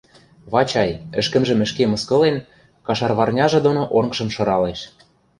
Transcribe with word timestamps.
Вачай, 0.51 0.89
ӹшкӹмжӹм 1.19 1.59
ӹшке 1.65 1.83
мыскылен, 1.91 2.37
кашарварняжы 2.87 3.59
доно 3.65 3.83
онгжым 3.97 4.29
шыралеш: 4.35 4.79